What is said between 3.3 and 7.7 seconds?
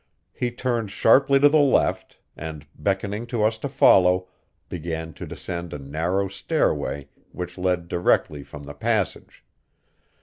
us to follow, began to descend a narrow stairway which